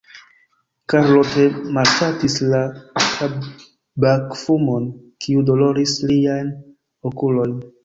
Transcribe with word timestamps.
Karlo 0.93 1.19
tre 1.33 1.43
malŝatis 1.75 2.37
la 2.53 2.61
tabakfumon, 3.03 4.89
kiu 5.27 5.47
doloris 5.53 5.97
liajn 6.09 6.53
okulojn. 7.13 7.57